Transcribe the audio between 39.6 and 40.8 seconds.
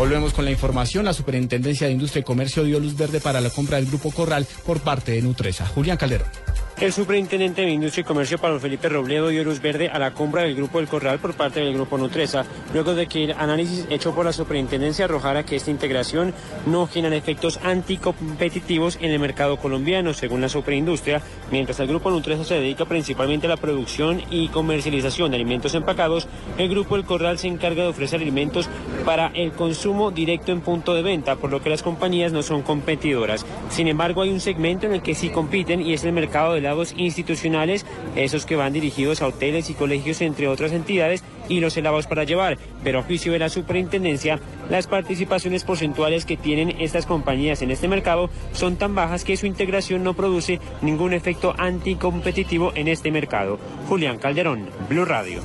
y colegios, entre otras